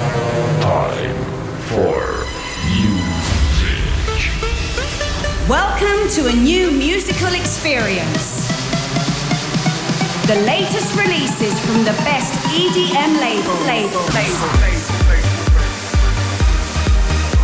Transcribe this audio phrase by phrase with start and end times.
[0.00, 1.14] Time
[1.68, 2.24] for
[2.64, 3.84] music.
[5.46, 8.48] Welcome to a new musical experience.
[10.26, 13.60] The latest releases from the best EDM labels.
[13.66, 14.00] Label.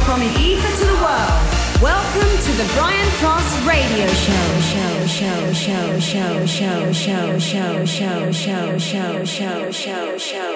[0.07, 1.57] From the ether to the world.
[1.83, 4.61] Welcome to the Brian Cross Radio Show.
[4.73, 10.56] Show, show, show, show, show, show, show, show, show, show, show, show, show, show, show,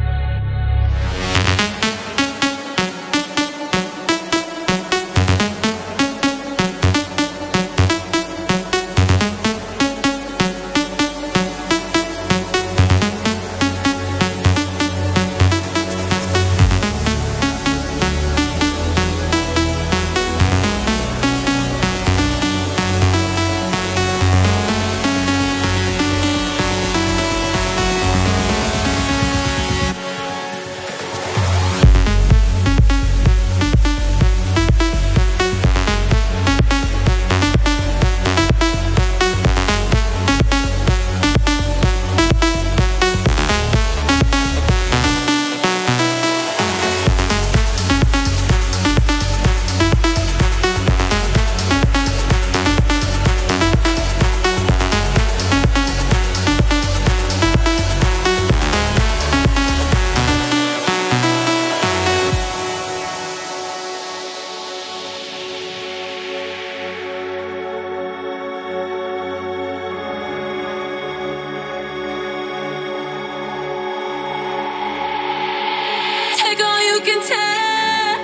[77.03, 78.21] Can take,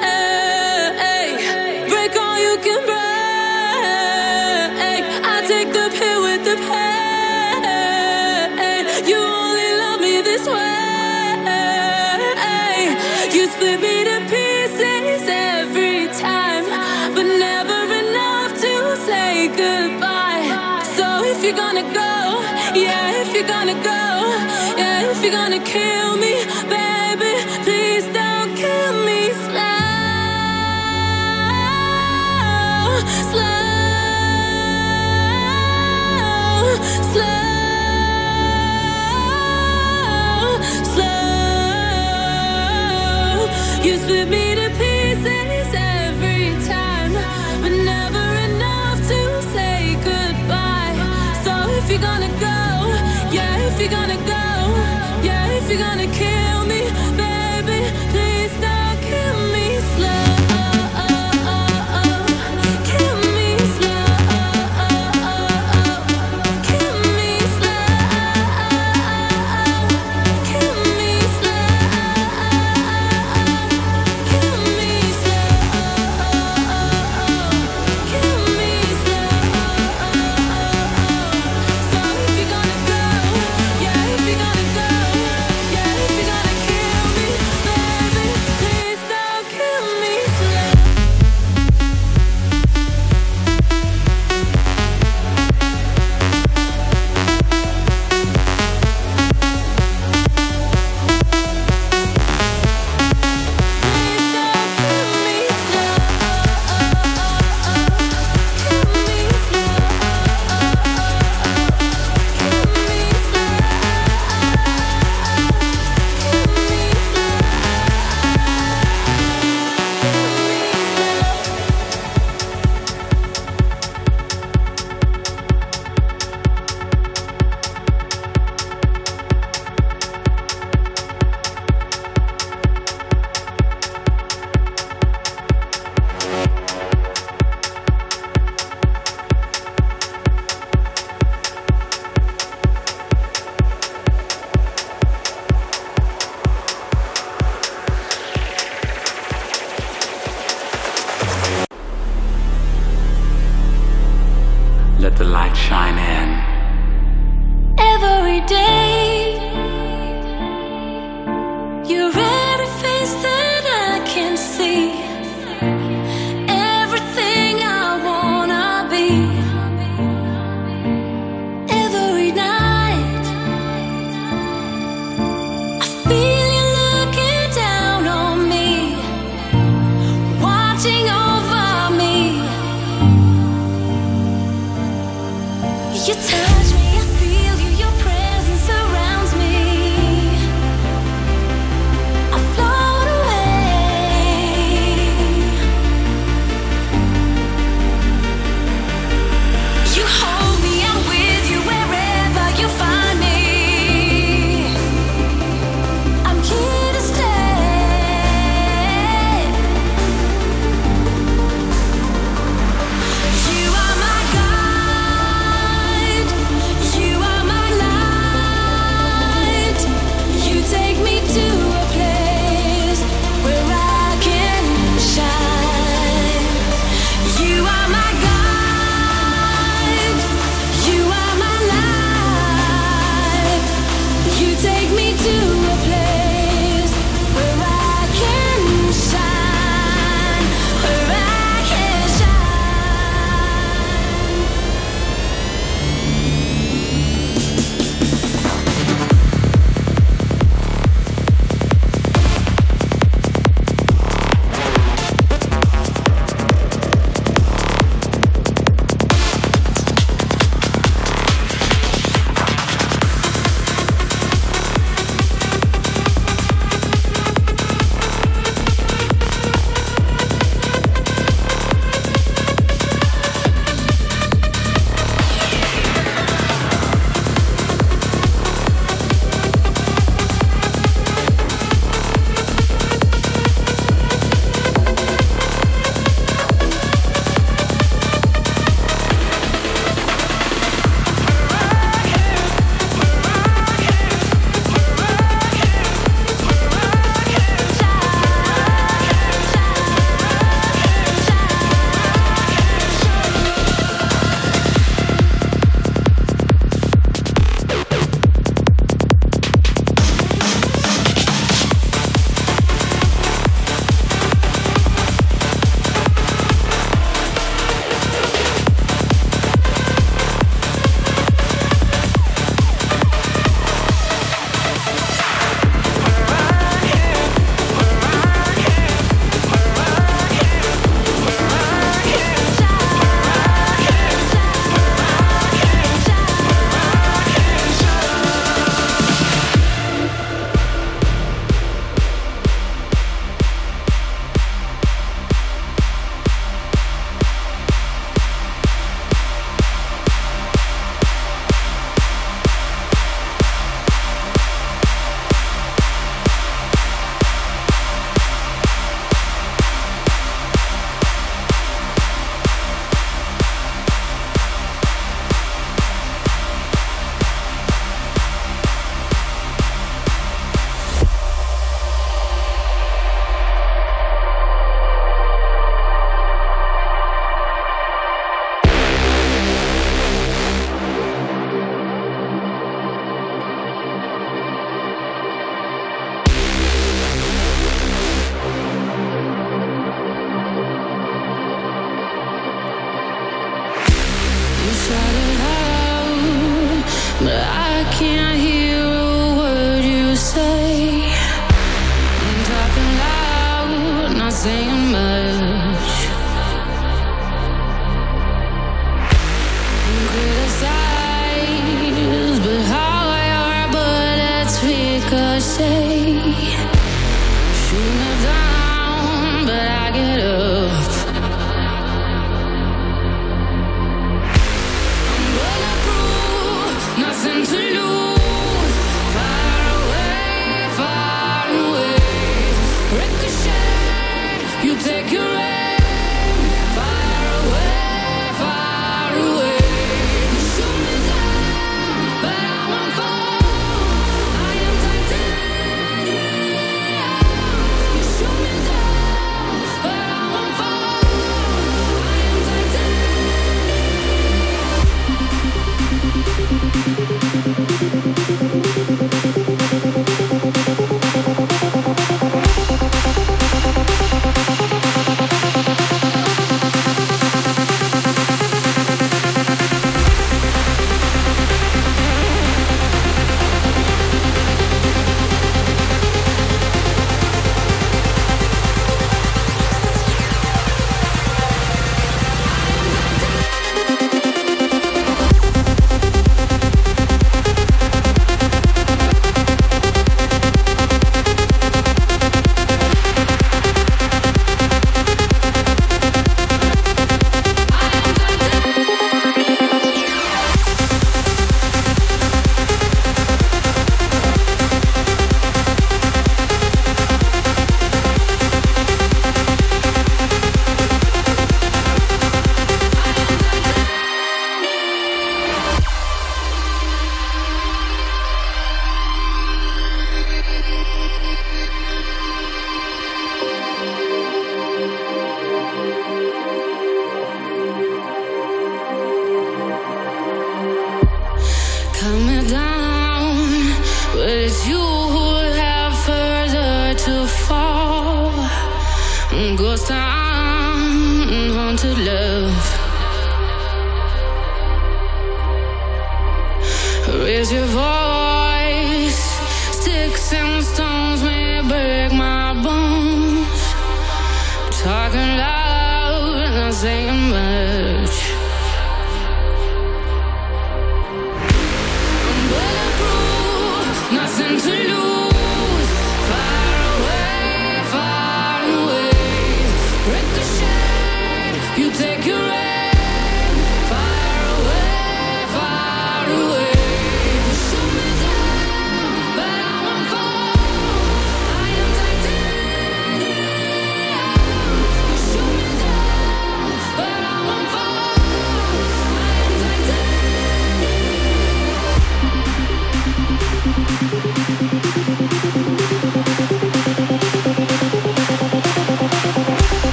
[1.89, 2.97] break all you can break.
[5.26, 7.64] I take the pill with the pain.
[9.10, 10.55] You only love me this way.
[13.33, 16.65] You split me to pieces every time,
[17.15, 20.83] but never enough to say goodbye.
[20.95, 22.42] So if you're gonna go,
[22.77, 24.04] yeah, if you're gonna go,
[24.77, 26.45] yeah, if you're gonna kill me,
[51.98, 52.48] you're gonna go,
[53.32, 56.46] yeah, if you're gonna go, yeah, if you're gonna kill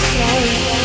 [0.00, 0.79] sorry.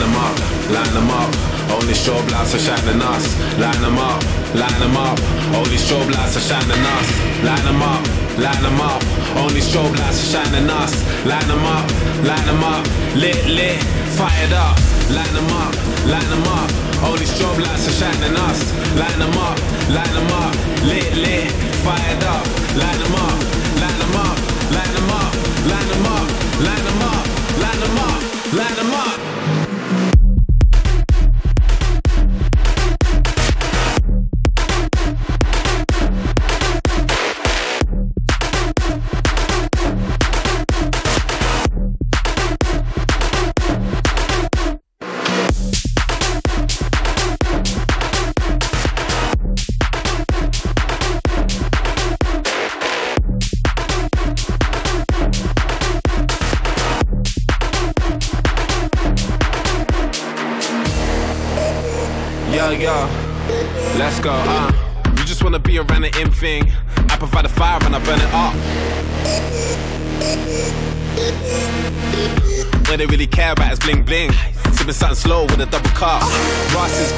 [0.00, 0.34] Them up,
[0.72, 1.30] line them up.
[1.70, 3.24] Only strobe lights are shining us.
[3.58, 4.20] Line them up,
[4.54, 5.18] line them up.
[5.54, 7.08] Only strobe lights are shining us.
[7.44, 8.02] Line them up,
[8.38, 9.02] line them up.
[9.36, 10.92] Only strobe lights are shining us.
[11.24, 11.86] Line them up,
[12.24, 12.84] line them up.
[13.14, 13.78] Lit, lit,
[14.18, 14.76] fired up.
[15.14, 15.72] Line them up,
[16.06, 16.70] line them up.
[17.06, 18.60] Only strobe lights are shining us.
[18.96, 19.56] Line them up,
[19.94, 20.54] line them up.
[20.90, 21.50] Lit, lit,
[21.84, 22.44] fired up.
[22.80, 23.38] Line them up,
[23.82, 24.36] line them up,
[24.74, 25.32] line them up,
[25.70, 26.26] line them up,
[26.66, 27.26] line them up,
[27.62, 28.99] line them up, line them up.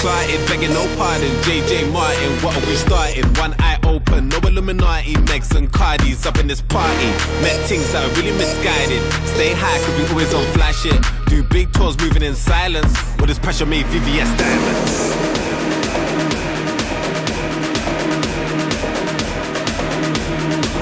[0.02, 1.30] Is clotted, begging no pardon.
[1.46, 3.24] JJ Martin, what are we starting?
[3.34, 5.14] One eye open, no Illuminati.
[5.30, 7.06] Megs and Cardis up in this party.
[7.40, 9.00] Met things that are really misguided.
[9.34, 11.00] Stay high, cause we always on fly shit.
[11.26, 12.92] Do big tours moving in silence.
[13.18, 14.92] With this pressure made VVS diamonds.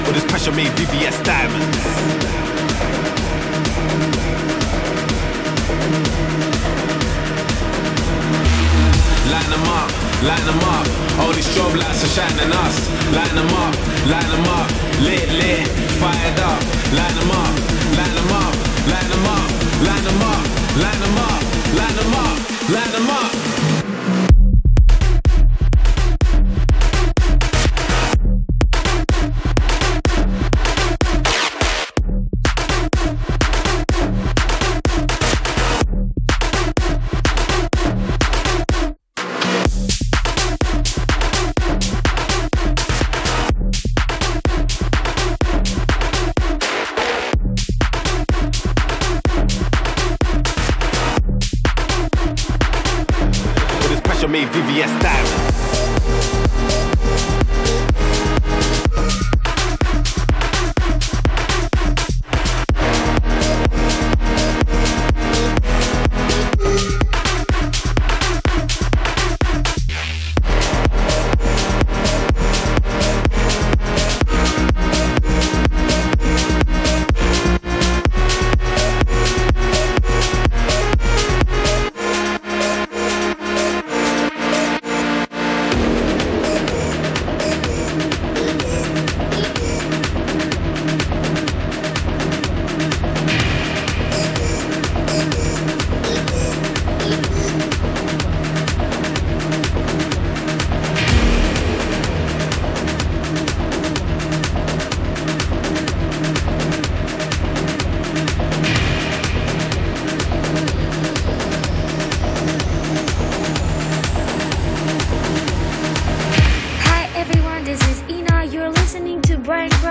[0.06, 2.39] With this pressure made VVS diamonds.
[12.00, 12.88] Lights are shining us.
[13.14, 13.74] Line them up,
[14.06, 14.70] line them up.
[15.00, 16.62] Lit, lit, fired up.
[16.92, 17.54] Line them up,
[17.96, 18.54] line them up,
[18.86, 19.50] line them up,
[19.86, 21.39] line them up, line them up,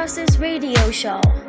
[0.10, 1.49] Cross's radio show.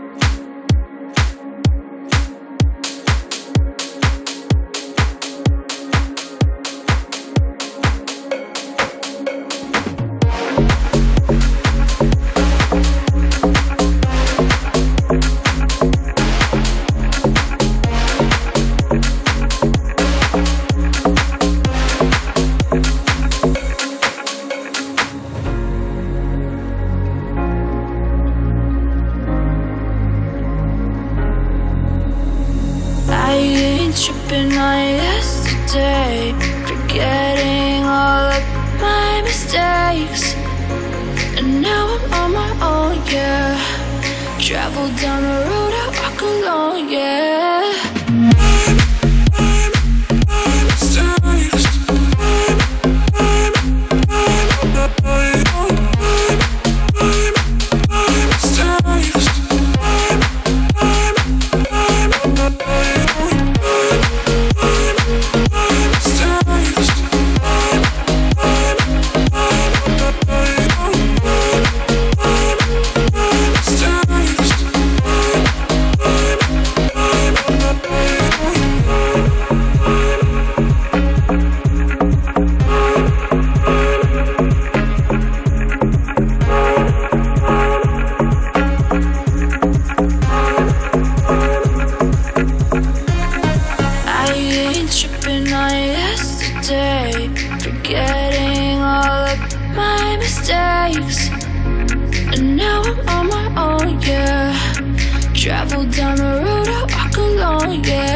[107.70, 108.09] Alone,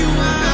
[0.00, 0.47] Everybody hands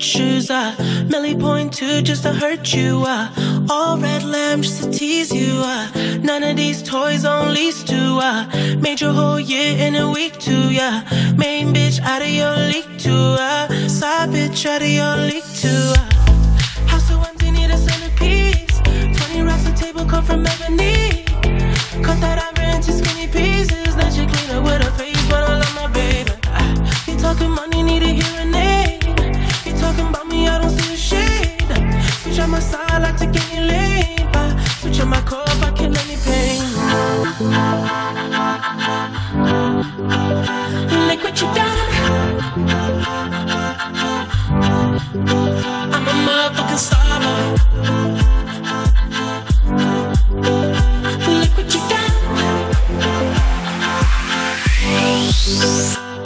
[0.00, 0.50] church shoes.
[0.50, 0.74] Uh.
[1.08, 3.04] Millie point two just to hurt you.
[3.06, 3.66] Uh.
[3.70, 5.52] All red lamb just to tease you.
[5.54, 6.18] Uh.
[6.22, 8.18] None of these toys on lease to.
[8.22, 8.76] Uh.
[8.80, 10.72] Made your whole year in a week too.
[10.72, 11.02] Yeah.
[11.36, 13.36] Main bitch out of your league too.
[13.38, 13.68] Uh.
[13.88, 15.29] Side bitch out of your league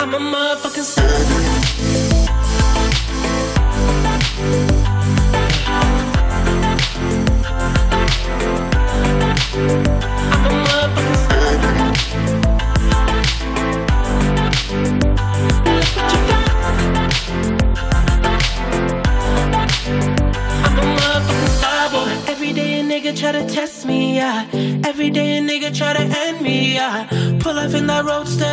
[0.01, 1.07] I'm a motherfucking star.
[10.35, 11.15] I'm a motherfucking
[23.05, 24.47] nigga try to test me, yeah.
[24.85, 27.07] Every day a nigga try to end me, yeah.
[27.41, 28.44] Pull up in that roadster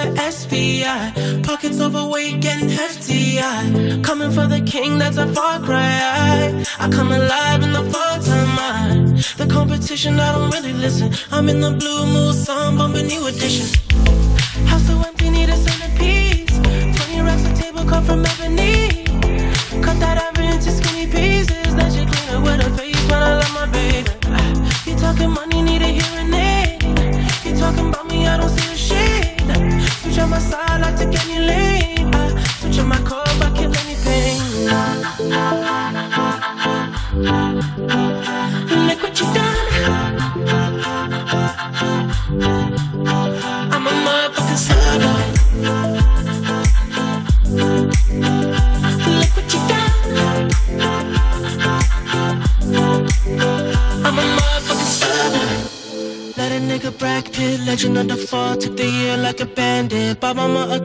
[4.33, 6.63] For the king, that's a far cry.
[6.79, 9.21] I, come alive in the fall time, I.
[9.35, 11.11] The competition, I don't really listen.
[11.31, 13.67] I'm in the blue mood, song bumping new edition.
[14.67, 16.57] House so empty, need a centerpiece.
[16.57, 18.40] 20 racks a table come from ebony.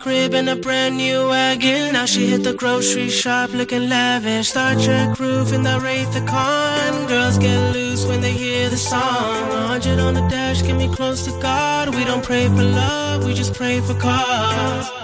[0.06, 1.92] Crib and a brand new wagon.
[1.94, 4.50] Now she hit the grocery shop looking lavish.
[4.50, 7.08] Star Trek roof in the Wraith the Con.
[7.08, 9.48] Girls get loose when they hear the song.
[9.48, 11.92] 100 on the dash, get me close to God.
[11.92, 14.95] We don't pray for love, we just pray for cause.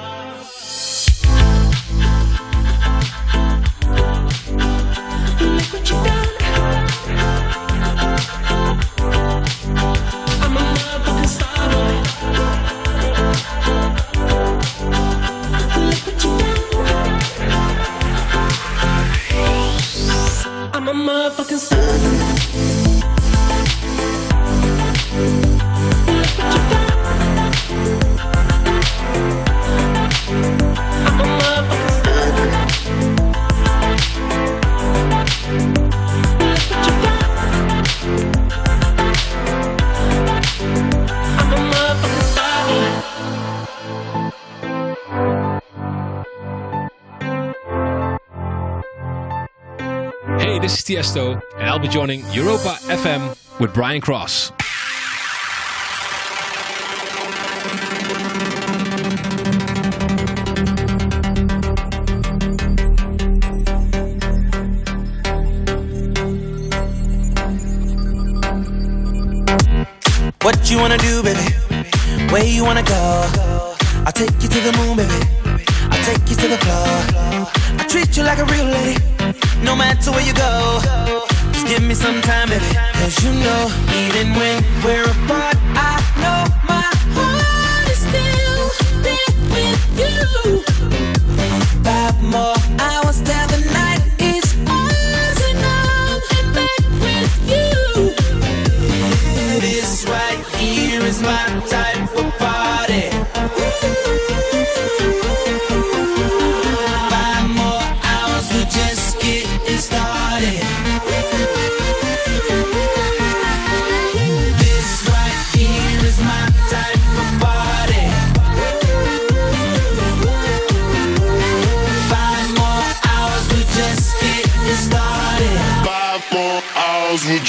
[50.85, 54.51] Hey, is Tiesto, and I'll be joining Europa FM with Brian Cross.
[70.41, 71.39] What you wanna do, baby?
[72.33, 73.31] Where you wanna go?
[74.05, 75.59] I'll take you to the moon, baby.
[75.91, 77.47] I'll take you to the floor.
[77.79, 79.12] I treat you like a real lady,
[79.63, 80.81] no matter where you go.
[81.53, 82.65] Just give me some time, baby.
[83.01, 83.71] Cause you know,
[84.03, 88.65] even when we're apart, I know my heart is still
[89.07, 90.63] there with you.
[91.85, 92.62] Five more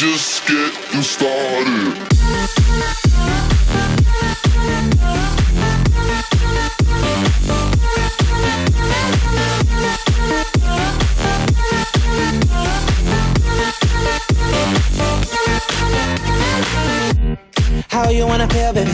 [0.04, 1.94] just getting started.
[17.88, 18.92] How you wanna feel, baby?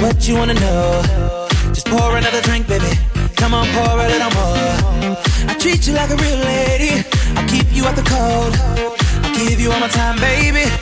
[0.00, 1.48] What you wanna know?
[1.74, 2.96] Just pour another drink, baby.
[3.34, 5.18] Come on, pour a little more.
[5.50, 7.04] I treat you like a real lady.
[7.34, 8.81] I keep you out the cold
[9.62, 10.81] you all my time, baby.